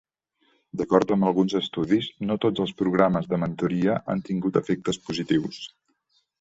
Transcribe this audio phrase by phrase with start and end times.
[0.79, 5.65] D'acord amb alguns estudis, no tots els programes de mentoria han tingut efectes positius.